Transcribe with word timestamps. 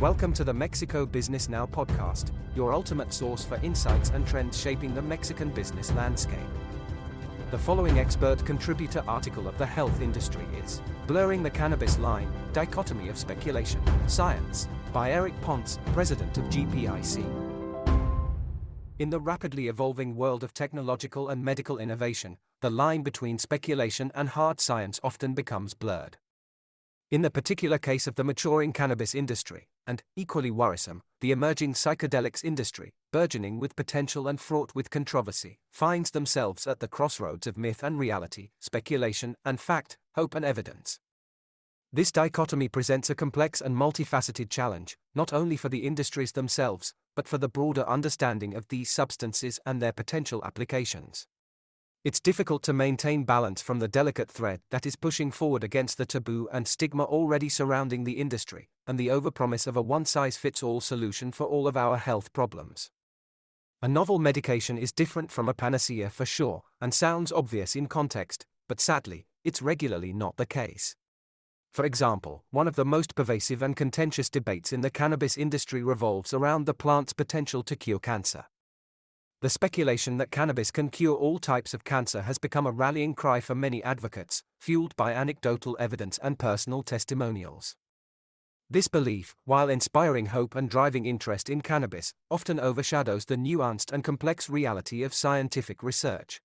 Welcome 0.00 0.32
to 0.34 0.44
the 0.44 0.54
Mexico 0.54 1.04
Business 1.04 1.48
Now 1.48 1.66
podcast, 1.66 2.30
your 2.54 2.72
ultimate 2.72 3.12
source 3.12 3.44
for 3.44 3.56
insights 3.64 4.10
and 4.10 4.24
trends 4.24 4.56
shaping 4.56 4.94
the 4.94 5.02
Mexican 5.02 5.48
business 5.48 5.92
landscape. 5.92 6.38
The 7.50 7.58
following 7.58 7.98
expert 7.98 8.46
contributor 8.46 9.02
article 9.08 9.48
of 9.48 9.58
the 9.58 9.66
health 9.66 10.00
industry 10.00 10.44
is 10.62 10.80
Blurring 11.08 11.42
the 11.42 11.50
Cannabis 11.50 11.98
Line 11.98 12.30
Dichotomy 12.52 13.08
of 13.08 13.18
Speculation, 13.18 13.82
Science, 14.06 14.68
by 14.92 15.10
Eric 15.10 15.34
Ponce, 15.40 15.80
President 15.86 16.38
of 16.38 16.44
GPIC. 16.44 17.24
In 19.00 19.10
the 19.10 19.18
rapidly 19.18 19.66
evolving 19.66 20.14
world 20.14 20.44
of 20.44 20.54
technological 20.54 21.28
and 21.28 21.44
medical 21.44 21.76
innovation, 21.76 22.36
the 22.60 22.70
line 22.70 23.02
between 23.02 23.36
speculation 23.36 24.12
and 24.14 24.28
hard 24.28 24.60
science 24.60 25.00
often 25.02 25.34
becomes 25.34 25.74
blurred. 25.74 26.18
In 27.10 27.22
the 27.22 27.30
particular 27.30 27.78
case 27.78 28.06
of 28.06 28.16
the 28.16 28.22
maturing 28.22 28.72
cannabis 28.72 29.14
industry, 29.14 29.66
and, 29.88 30.02
equally 30.14 30.52
worrisome, 30.52 31.02
the 31.20 31.32
emerging 31.32 31.72
psychedelics 31.72 32.44
industry, 32.44 32.92
burgeoning 33.12 33.58
with 33.58 33.74
potential 33.74 34.28
and 34.28 34.40
fraught 34.40 34.72
with 34.74 34.90
controversy, 34.90 35.58
finds 35.72 36.12
themselves 36.12 36.66
at 36.66 36.78
the 36.78 36.86
crossroads 36.86 37.46
of 37.46 37.58
myth 37.58 37.82
and 37.82 37.98
reality, 37.98 38.50
speculation 38.60 39.34
and 39.44 39.58
fact, 39.58 39.98
hope 40.14 40.36
and 40.36 40.44
evidence. 40.44 41.00
This 41.90 42.12
dichotomy 42.12 42.68
presents 42.68 43.08
a 43.08 43.14
complex 43.14 43.62
and 43.62 43.74
multifaceted 43.74 44.50
challenge, 44.50 44.98
not 45.14 45.32
only 45.32 45.56
for 45.56 45.70
the 45.70 45.86
industries 45.86 46.32
themselves, 46.32 46.92
but 47.16 47.26
for 47.26 47.38
the 47.38 47.48
broader 47.48 47.88
understanding 47.88 48.54
of 48.54 48.68
these 48.68 48.90
substances 48.90 49.58
and 49.64 49.80
their 49.80 49.92
potential 49.92 50.44
applications. 50.44 51.26
It's 52.04 52.20
difficult 52.20 52.62
to 52.62 52.72
maintain 52.72 53.24
balance 53.24 53.60
from 53.60 53.80
the 53.80 53.88
delicate 53.88 54.30
thread 54.30 54.60
that 54.70 54.86
is 54.86 54.94
pushing 54.94 55.32
forward 55.32 55.64
against 55.64 55.98
the 55.98 56.06
taboo 56.06 56.48
and 56.52 56.68
stigma 56.68 57.02
already 57.02 57.48
surrounding 57.48 58.04
the 58.04 58.20
industry, 58.20 58.70
and 58.86 58.98
the 58.98 59.08
overpromise 59.08 59.66
of 59.66 59.76
a 59.76 59.82
one 59.82 60.04
size 60.04 60.36
fits 60.36 60.62
all 60.62 60.80
solution 60.80 61.32
for 61.32 61.44
all 61.44 61.66
of 61.66 61.76
our 61.76 61.96
health 61.96 62.32
problems. 62.32 62.90
A 63.82 63.88
novel 63.88 64.20
medication 64.20 64.78
is 64.78 64.92
different 64.92 65.32
from 65.32 65.48
a 65.48 65.54
panacea 65.54 66.08
for 66.08 66.24
sure, 66.24 66.62
and 66.80 66.94
sounds 66.94 67.32
obvious 67.32 67.74
in 67.74 67.86
context, 67.86 68.46
but 68.68 68.80
sadly, 68.80 69.26
it's 69.42 69.60
regularly 69.60 70.12
not 70.12 70.36
the 70.36 70.46
case. 70.46 70.94
For 71.72 71.84
example, 71.84 72.44
one 72.50 72.68
of 72.68 72.76
the 72.76 72.84
most 72.84 73.16
pervasive 73.16 73.60
and 73.60 73.76
contentious 73.76 74.30
debates 74.30 74.72
in 74.72 74.82
the 74.82 74.90
cannabis 74.90 75.36
industry 75.36 75.82
revolves 75.82 76.32
around 76.32 76.66
the 76.66 76.74
plant's 76.74 77.12
potential 77.12 77.64
to 77.64 77.74
cure 77.74 77.98
cancer. 77.98 78.44
The 79.40 79.50
speculation 79.50 80.16
that 80.16 80.32
cannabis 80.32 80.72
can 80.72 80.88
cure 80.88 81.14
all 81.14 81.38
types 81.38 81.72
of 81.72 81.84
cancer 81.84 82.22
has 82.22 82.38
become 82.38 82.66
a 82.66 82.72
rallying 82.72 83.14
cry 83.14 83.40
for 83.40 83.54
many 83.54 83.80
advocates, 83.84 84.42
fueled 84.60 84.96
by 84.96 85.12
anecdotal 85.12 85.76
evidence 85.78 86.18
and 86.20 86.40
personal 86.40 86.82
testimonials. 86.82 87.76
This 88.68 88.88
belief, 88.88 89.36
while 89.44 89.68
inspiring 89.68 90.26
hope 90.26 90.56
and 90.56 90.68
driving 90.68 91.06
interest 91.06 91.48
in 91.48 91.60
cannabis, 91.60 92.12
often 92.28 92.58
overshadows 92.58 93.26
the 93.26 93.36
nuanced 93.36 93.92
and 93.92 94.02
complex 94.02 94.50
reality 94.50 95.04
of 95.04 95.14
scientific 95.14 95.84
research. 95.84 96.40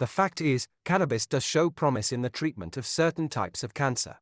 The 0.00 0.08
fact 0.08 0.40
is, 0.40 0.66
cannabis 0.84 1.24
does 1.24 1.44
show 1.44 1.70
promise 1.70 2.10
in 2.10 2.22
the 2.22 2.30
treatment 2.30 2.76
of 2.76 2.84
certain 2.84 3.28
types 3.28 3.62
of 3.62 3.74
cancer. 3.74 4.16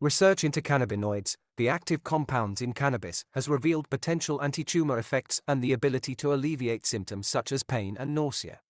Research 0.00 0.42
into 0.42 0.60
cannabinoids, 0.60 1.36
the 1.56 1.68
active 1.68 2.04
compounds 2.04 2.60
in 2.60 2.72
cannabis, 2.72 3.24
has 3.32 3.48
revealed 3.48 3.90
potential 3.90 4.42
anti-tumor 4.42 4.98
effects 4.98 5.40
and 5.48 5.62
the 5.62 5.72
ability 5.72 6.14
to 6.16 6.32
alleviate 6.32 6.86
symptoms 6.86 7.26
such 7.26 7.52
as 7.52 7.62
pain 7.62 7.96
and 7.98 8.14
nausea. 8.14 8.60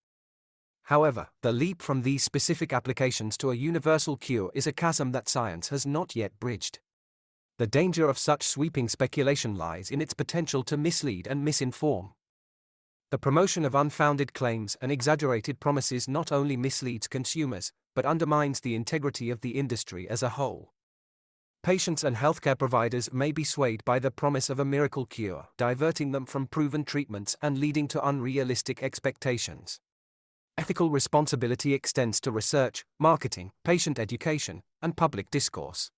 However, 0.85 1.29
the 1.43 1.53
leap 1.53 1.83
from 1.83 2.03
these 2.03 2.23
specific 2.23 2.73
applications 2.73 3.37
to 3.39 3.51
a 3.51 3.57
universal 3.57 4.17
cure 4.17 4.53
is 4.55 4.69
a 4.69 4.73
chasm 4.73 5.11
that 5.13 5.29
science 5.29 5.71
has 5.71 5.85
not 5.85 6.15
yet 6.15 6.39
bridged. 6.39 6.79
The 7.59 7.67
danger 7.67 8.09
of 8.09 8.19
such 8.19 8.45
sweeping 8.45 8.89
speculation 8.89 9.57
lies 9.57 9.91
in 9.91 10.01
its 10.01 10.15
potential 10.15 10.63
to 10.65 10.77
mislead 10.77 11.27
and 11.27 11.45
misinform. 11.45 12.13
The 13.11 13.19
promotion 13.19 13.65
of 13.65 13.75
unfounded 13.75 14.35
claims 14.35 14.77
and 14.81 14.93
exaggerated 14.93 15.59
promises 15.59 16.07
not 16.07 16.31
only 16.31 16.57
misleads 16.57 17.09
consumers, 17.09 17.73
but 17.95 18.05
undermines 18.05 18.61
the 18.61 18.75
integrity 18.75 19.31
of 19.31 19.41
the 19.41 19.59
industry 19.59 20.09
as 20.09 20.23
a 20.23 20.29
whole. 20.31 20.73
Patients 21.67 22.05
and 22.05 22.15
healthcare 22.15 22.57
providers 22.57 23.13
may 23.13 23.33
be 23.33 23.43
swayed 23.43 23.85
by 23.85 23.99
the 23.99 24.13
promise 24.13 24.49
of 24.49 24.61
a 24.61 24.65
miracle 24.65 25.05
cure, 25.05 25.49
diverting 25.57 26.13
them 26.13 26.25
from 26.25 26.47
proven 26.47 26.85
treatments 26.85 27.35
and 27.43 27.59
leading 27.59 27.89
to 27.89 28.07
unrealistic 28.07 28.85
expectations. 28.85 29.81
Ethical 30.57 30.91
responsibility 30.91 31.75
extends 31.75 32.21
to 32.21 32.31
research, 32.31 32.85
marketing, 33.01 33.51
patient 33.65 33.99
education, 33.99 34.63
and 34.81 34.97
public 34.97 35.29
discourse. 35.29 35.91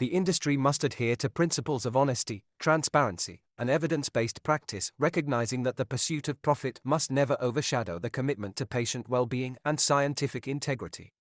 The 0.00 0.06
industry 0.06 0.56
must 0.56 0.82
adhere 0.82 1.14
to 1.14 1.30
principles 1.30 1.86
of 1.86 1.96
honesty, 1.96 2.42
transparency, 2.58 3.44
and 3.56 3.70
evidence 3.70 4.08
based 4.08 4.42
practice, 4.42 4.90
recognizing 4.98 5.62
that 5.62 5.76
the 5.76 5.86
pursuit 5.86 6.26
of 6.26 6.42
profit 6.42 6.80
must 6.82 7.08
never 7.08 7.36
overshadow 7.38 8.00
the 8.00 8.10
commitment 8.10 8.56
to 8.56 8.66
patient 8.66 9.08
well 9.08 9.26
being 9.26 9.58
and 9.64 9.78
scientific 9.78 10.48
integrity. 10.48 11.12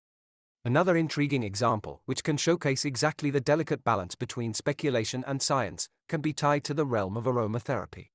Another 0.64 0.96
intriguing 0.96 1.42
example, 1.42 2.02
which 2.06 2.24
can 2.24 2.38
showcase 2.38 2.86
exactly 2.86 3.32
the 3.32 3.42
delicate 3.42 3.84
balance 3.84 4.14
between 4.14 4.54
speculation 4.54 5.24
and 5.26 5.42
science, 5.42 5.90
can 6.08 6.22
be 6.22 6.34
tied 6.34 6.64
to 6.66 6.76
the 6.76 6.86
realm 6.86 7.18
of 7.18 7.24
aromatherapy. 7.24 8.10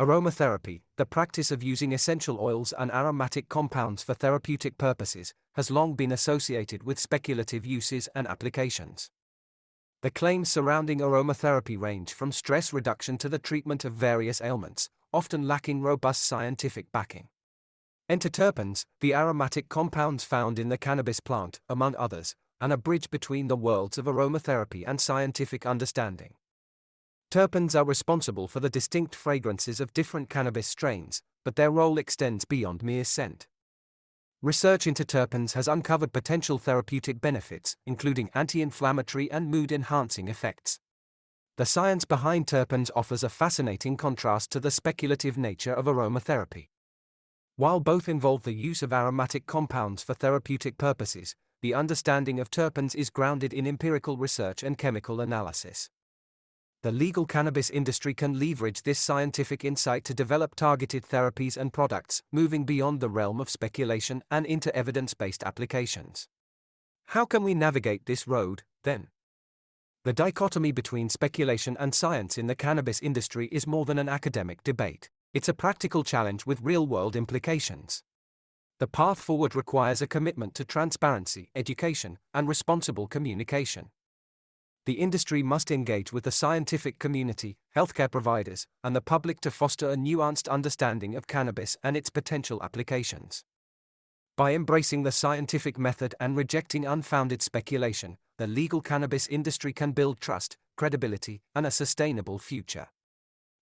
Aromatherapy, 0.00 0.80
the 0.96 1.04
practice 1.04 1.50
of 1.50 1.62
using 1.62 1.92
essential 1.92 2.40
oils 2.40 2.72
and 2.78 2.90
aromatic 2.90 3.50
compounds 3.50 4.02
for 4.02 4.14
therapeutic 4.14 4.78
purposes, 4.78 5.34
has 5.54 5.70
long 5.70 5.92
been 5.94 6.12
associated 6.12 6.82
with 6.82 6.98
speculative 6.98 7.66
uses 7.66 8.08
and 8.14 8.26
applications. 8.26 9.10
The 10.00 10.10
claims 10.10 10.50
surrounding 10.50 11.00
aromatherapy 11.00 11.78
range 11.78 12.14
from 12.14 12.32
stress 12.32 12.72
reduction 12.72 13.18
to 13.18 13.28
the 13.28 13.38
treatment 13.38 13.84
of 13.84 13.92
various 13.92 14.40
ailments, 14.40 14.88
often 15.12 15.46
lacking 15.46 15.82
robust 15.82 16.24
scientific 16.24 16.90
backing. 16.90 17.28
Enter 18.10 18.28
terpenes, 18.28 18.86
the 19.00 19.14
aromatic 19.14 19.68
compounds 19.68 20.24
found 20.24 20.58
in 20.58 20.68
the 20.68 20.76
cannabis 20.76 21.20
plant, 21.20 21.60
among 21.68 21.94
others, 21.94 22.34
and 22.60 22.72
a 22.72 22.76
bridge 22.76 23.08
between 23.08 23.46
the 23.46 23.56
worlds 23.56 23.98
of 23.98 24.06
aromatherapy 24.06 24.82
and 24.84 25.00
scientific 25.00 25.64
understanding. 25.64 26.34
Terpenes 27.30 27.76
are 27.76 27.84
responsible 27.84 28.48
for 28.48 28.58
the 28.58 28.68
distinct 28.68 29.14
fragrances 29.14 29.78
of 29.78 29.92
different 29.92 30.28
cannabis 30.28 30.66
strains, 30.66 31.22
but 31.44 31.54
their 31.54 31.70
role 31.70 31.98
extends 31.98 32.44
beyond 32.44 32.82
mere 32.82 33.04
scent. 33.04 33.46
Research 34.42 34.88
into 34.88 35.04
terpenes 35.04 35.52
has 35.52 35.68
uncovered 35.68 36.12
potential 36.12 36.58
therapeutic 36.58 37.20
benefits, 37.20 37.76
including 37.86 38.28
anti 38.34 38.60
inflammatory 38.60 39.30
and 39.30 39.52
mood 39.52 39.70
enhancing 39.70 40.26
effects. 40.26 40.80
The 41.58 41.64
science 41.64 42.04
behind 42.04 42.48
terpenes 42.48 42.90
offers 42.96 43.22
a 43.22 43.28
fascinating 43.28 43.96
contrast 43.96 44.50
to 44.50 44.58
the 44.58 44.72
speculative 44.72 45.38
nature 45.38 45.72
of 45.72 45.84
aromatherapy. 45.84 46.69
While 47.60 47.80
both 47.80 48.08
involve 48.08 48.44
the 48.44 48.54
use 48.54 48.82
of 48.82 48.90
aromatic 48.90 49.44
compounds 49.44 50.02
for 50.02 50.14
therapeutic 50.14 50.78
purposes, 50.78 51.36
the 51.60 51.74
understanding 51.74 52.40
of 52.40 52.50
terpenes 52.50 52.94
is 52.94 53.10
grounded 53.10 53.52
in 53.52 53.66
empirical 53.66 54.16
research 54.16 54.62
and 54.62 54.78
chemical 54.78 55.20
analysis. 55.20 55.90
The 56.82 56.90
legal 56.90 57.26
cannabis 57.26 57.68
industry 57.68 58.14
can 58.14 58.38
leverage 58.38 58.84
this 58.84 58.98
scientific 58.98 59.62
insight 59.62 60.04
to 60.04 60.14
develop 60.14 60.54
targeted 60.54 61.04
therapies 61.04 61.58
and 61.58 61.70
products, 61.70 62.22
moving 62.32 62.64
beyond 62.64 63.00
the 63.00 63.10
realm 63.10 63.42
of 63.42 63.50
speculation 63.50 64.22
and 64.30 64.46
into 64.46 64.74
evidence 64.74 65.12
based 65.12 65.44
applications. 65.44 66.28
How 67.08 67.26
can 67.26 67.42
we 67.42 67.52
navigate 67.52 68.06
this 68.06 68.26
road, 68.26 68.62
then? 68.84 69.08
The 70.04 70.14
dichotomy 70.14 70.72
between 70.72 71.10
speculation 71.10 71.76
and 71.78 71.94
science 71.94 72.38
in 72.38 72.46
the 72.46 72.54
cannabis 72.54 73.00
industry 73.00 73.48
is 73.52 73.66
more 73.66 73.84
than 73.84 73.98
an 73.98 74.08
academic 74.08 74.62
debate. 74.64 75.10
It's 75.32 75.48
a 75.48 75.54
practical 75.54 76.02
challenge 76.02 76.44
with 76.44 76.60
real 76.60 76.84
world 76.88 77.14
implications. 77.14 78.02
The 78.80 78.88
path 78.88 79.20
forward 79.20 79.54
requires 79.54 80.02
a 80.02 80.08
commitment 80.08 80.56
to 80.56 80.64
transparency, 80.64 81.50
education, 81.54 82.18
and 82.34 82.48
responsible 82.48 83.06
communication. 83.06 83.90
The 84.86 84.94
industry 84.94 85.44
must 85.44 85.70
engage 85.70 86.12
with 86.12 86.24
the 86.24 86.32
scientific 86.32 86.98
community, 86.98 87.58
healthcare 87.76 88.10
providers, 88.10 88.66
and 88.82 88.96
the 88.96 89.00
public 89.00 89.40
to 89.42 89.52
foster 89.52 89.90
a 89.90 89.96
nuanced 89.96 90.48
understanding 90.48 91.14
of 91.14 91.28
cannabis 91.28 91.76
and 91.84 91.96
its 91.96 92.10
potential 92.10 92.60
applications. 92.60 93.44
By 94.36 94.54
embracing 94.54 95.04
the 95.04 95.12
scientific 95.12 95.78
method 95.78 96.16
and 96.18 96.36
rejecting 96.36 96.84
unfounded 96.84 97.40
speculation, 97.40 98.16
the 98.38 98.48
legal 98.48 98.80
cannabis 98.80 99.28
industry 99.28 99.72
can 99.72 99.92
build 99.92 100.20
trust, 100.20 100.56
credibility, 100.76 101.42
and 101.54 101.66
a 101.66 101.70
sustainable 101.70 102.40
future. 102.40 102.88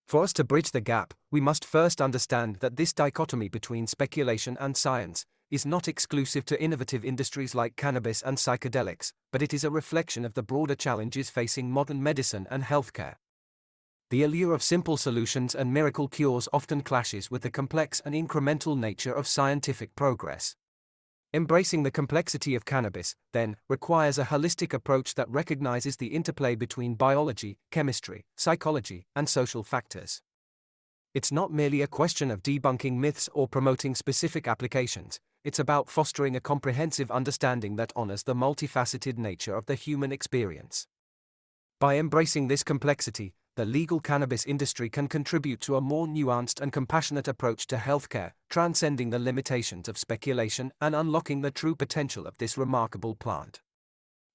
For 0.08 0.22
us 0.22 0.32
to 0.34 0.44
bridge 0.44 0.70
the 0.70 0.80
gap, 0.80 1.12
we 1.30 1.38
must 1.38 1.66
first 1.66 2.00
understand 2.00 2.56
that 2.60 2.76
this 2.76 2.94
dichotomy 2.94 3.50
between 3.50 3.86
speculation 3.86 4.56
and 4.58 4.74
science 4.74 5.26
is 5.50 5.66
not 5.66 5.86
exclusive 5.86 6.46
to 6.46 6.62
innovative 6.62 7.04
industries 7.04 7.54
like 7.54 7.76
cannabis 7.76 8.22
and 8.22 8.38
psychedelics, 8.38 9.12
but 9.32 9.42
it 9.42 9.52
is 9.52 9.64
a 9.64 9.70
reflection 9.70 10.24
of 10.24 10.32
the 10.32 10.42
broader 10.42 10.74
challenges 10.74 11.28
facing 11.28 11.70
modern 11.70 12.02
medicine 12.02 12.46
and 12.50 12.62
healthcare. 12.62 13.16
The 14.08 14.22
allure 14.22 14.54
of 14.54 14.62
simple 14.62 14.96
solutions 14.96 15.54
and 15.54 15.74
miracle 15.74 16.08
cures 16.08 16.48
often 16.54 16.80
clashes 16.80 17.30
with 17.30 17.42
the 17.42 17.50
complex 17.50 18.00
and 18.02 18.14
incremental 18.14 18.78
nature 18.78 19.12
of 19.12 19.26
scientific 19.26 19.94
progress. 19.94 20.56
Embracing 21.34 21.82
the 21.82 21.90
complexity 21.90 22.54
of 22.54 22.64
cannabis, 22.64 23.14
then, 23.34 23.56
requires 23.68 24.18
a 24.18 24.24
holistic 24.24 24.72
approach 24.72 25.14
that 25.14 25.28
recognizes 25.28 25.98
the 25.98 26.06
interplay 26.06 26.54
between 26.54 26.94
biology, 26.94 27.58
chemistry, 27.70 28.24
psychology, 28.34 29.04
and 29.14 29.28
social 29.28 29.62
factors. 29.62 30.22
It's 31.12 31.30
not 31.30 31.52
merely 31.52 31.82
a 31.82 31.86
question 31.86 32.30
of 32.30 32.42
debunking 32.42 32.96
myths 32.96 33.28
or 33.34 33.46
promoting 33.46 33.94
specific 33.94 34.48
applications, 34.48 35.20
it's 35.44 35.58
about 35.58 35.90
fostering 35.90 36.34
a 36.34 36.40
comprehensive 36.40 37.10
understanding 37.10 37.76
that 37.76 37.92
honors 37.94 38.22
the 38.22 38.34
multifaceted 38.34 39.18
nature 39.18 39.54
of 39.54 39.66
the 39.66 39.74
human 39.74 40.12
experience. 40.12 40.86
By 41.78 41.96
embracing 41.96 42.48
this 42.48 42.64
complexity, 42.64 43.34
the 43.58 43.64
legal 43.64 43.98
cannabis 43.98 44.46
industry 44.46 44.88
can 44.88 45.08
contribute 45.08 45.60
to 45.60 45.74
a 45.74 45.80
more 45.80 46.06
nuanced 46.06 46.60
and 46.60 46.72
compassionate 46.72 47.26
approach 47.26 47.66
to 47.66 47.74
healthcare, 47.74 48.30
transcending 48.48 49.10
the 49.10 49.18
limitations 49.18 49.88
of 49.88 49.98
speculation 49.98 50.70
and 50.80 50.94
unlocking 50.94 51.40
the 51.40 51.50
true 51.50 51.74
potential 51.74 52.24
of 52.24 52.38
this 52.38 52.56
remarkable 52.56 53.16
plant. 53.16 53.60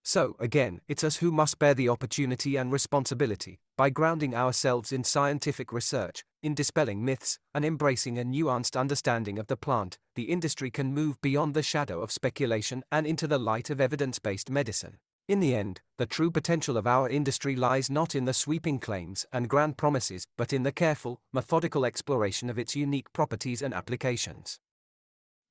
So, 0.04 0.36
again, 0.42 0.82
it's 0.90 1.06
us 1.06 1.16
who 1.16 1.32
must 1.32 1.58
bear 1.58 1.74
the 1.74 1.88
opportunity 1.88 2.58
and 2.58 2.70
responsibility, 2.70 3.62
by 3.78 3.90
grounding 3.90 4.36
ourselves 4.36 4.92
in 4.92 5.06
scientific 5.06 5.72
research, 5.72 6.26
in 6.42 6.54
dispelling 6.54 7.06
myths, 7.06 7.40
and 7.56 7.64
embracing 7.64 8.20
a 8.20 8.26
nuanced 8.26 8.78
understanding 8.78 9.40
of 9.40 9.48
the 9.48 9.56
plant, 9.56 10.00
the 10.16 10.24
industry 10.24 10.70
can 10.70 10.94
move 10.94 11.22
beyond 11.22 11.54
the 11.54 11.64
shadow 11.64 12.02
of 12.02 12.12
speculation 12.12 12.84
and 12.92 13.08
into 13.08 13.26
the 13.26 13.40
light 13.40 13.70
of 13.70 13.80
evidence 13.80 14.20
based 14.20 14.50
medicine. 14.50 14.98
In 15.30 15.40
the 15.40 15.56
end, 15.56 15.80
the 15.98 16.06
true 16.06 16.30
potential 16.30 16.76
of 16.76 16.86
our 16.86 17.08
industry 17.08 17.56
lies 17.56 17.90
not 17.90 18.14
in 18.14 18.26
the 18.26 18.34
sweeping 18.34 18.78
claims 18.78 19.26
and 19.32 19.48
grand 19.48 19.78
promises, 19.78 20.28
but 20.38 20.52
in 20.52 20.64
the 20.64 20.72
careful, 20.72 21.22
methodical 21.32 21.86
exploration 21.86 22.50
of 22.50 22.60
its 22.60 22.76
unique 22.76 23.12
properties 23.14 23.62
and 23.62 23.74
applications. 23.74 24.60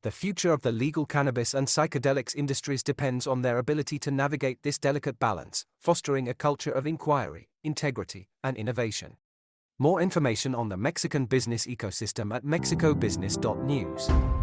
The 0.02 0.10
future 0.10 0.52
of 0.52 0.60
the 0.60 0.72
legal 0.72 1.06
cannabis 1.06 1.54
and 1.54 1.68
psychedelics 1.68 2.36
industries 2.36 2.82
depends 2.82 3.26
on 3.26 3.40
their 3.40 3.56
ability 3.56 3.98
to 4.00 4.10
navigate 4.10 4.62
this 4.62 4.78
delicate 4.78 5.18
balance, 5.18 5.64
fostering 5.80 6.28
a 6.28 6.34
culture 6.34 6.72
of 6.72 6.86
inquiry, 6.86 7.48
integrity, 7.64 8.28
and 8.44 8.58
innovation. 8.58 9.16
More 9.78 10.02
information 10.02 10.54
on 10.54 10.68
the 10.68 10.76
Mexican 10.76 11.24
business 11.24 11.66
ecosystem 11.66 12.34
at 12.34 12.44
mexicobusiness.news. 12.44 14.41